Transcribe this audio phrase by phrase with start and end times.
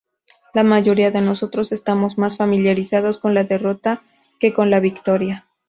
[0.55, 4.01] La mayoría de nosotros estamos más familiarizados con la derrota
[4.39, 5.45] que con la victoria.